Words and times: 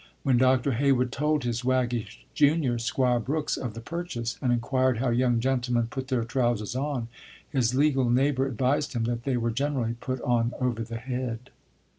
When 0.23 0.39
Dr. 0.39 0.71
Heywood 0.71 1.11
told 1.11 1.43
his 1.43 1.63
waggish 1.63 2.25
junior, 2.33 2.79
'Squire 2.79 3.19
Brooks, 3.19 3.55
of 3.55 3.75
the 3.75 3.81
purchase, 3.81 4.35
and 4.41 4.51
inquired 4.51 4.97
how 4.97 5.09
young 5.11 5.39
gentlemen 5.39 5.89
put 5.91 6.07
their 6.07 6.23
trousers 6.23 6.75
on, 6.75 7.07
his 7.47 7.75
legal 7.75 8.09
neighbor 8.09 8.47
advised 8.47 8.93
him 8.93 9.03
that 9.03 9.25
they 9.25 9.37
were 9.37 9.51
generally 9.51 9.93
put 9.93 10.19
on 10.23 10.53
over 10.59 10.81
the 10.81 10.97
head. 10.97 11.51